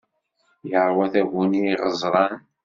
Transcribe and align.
Yeṛwa 0.69 1.05
taguni 1.13 1.61
iɣeẓran. 1.73 2.33